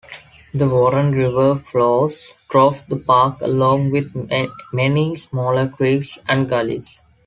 The 0.51 0.67
Warren 0.67 1.11
River 1.11 1.57
flows 1.57 2.33
through 2.51 2.73
the 2.89 2.95
park 2.95 3.39
along 3.41 3.91
with 3.91 4.17
many 4.73 5.13
smaller 5.13 5.67
creeks 5.69 6.17
and 6.27 6.49
gullies. 6.49 7.03